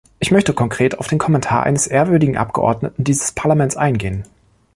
[0.17, 4.23] Ich möchte konkret auf den Kommentar eines ehrwürdigen Abgeordneten dieses Parlaments eingehen.